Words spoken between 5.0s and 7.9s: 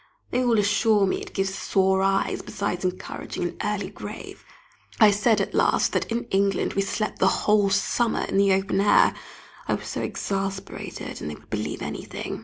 said at last that in England we slept the whole